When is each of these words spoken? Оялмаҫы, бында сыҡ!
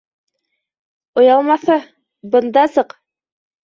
Оялмаҫы, 1.23 1.79
бында 2.35 2.69
сыҡ! 2.77 3.01